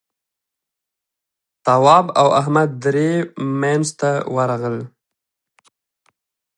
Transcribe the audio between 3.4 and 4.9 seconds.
مينځ ته ورغلل.